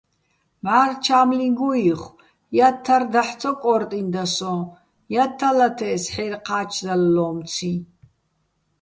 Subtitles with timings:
[0.63, 2.17] მჵარლ' ჩა́მლიჼ გუჸიხო̆,
[2.55, 4.53] ჲათთარ დაჰ̦ ცო კო́რტინდა სოჼ,
[5.13, 7.71] ჲათთალათე́ს ჰ̦აჲრი̆ ჴა́ჩდალლომციჼ.